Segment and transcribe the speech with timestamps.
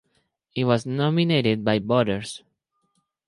[0.49, 2.41] He was nominated by voters.